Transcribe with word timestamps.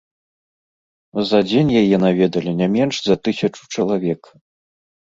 За 1.33 1.39
дзень 1.51 1.71
яе 1.83 1.97
наведалі 2.05 2.51
не 2.65 2.73
менш 2.79 2.95
за 3.11 3.15
тысячу 3.31 3.63
чалавек. 3.77 4.21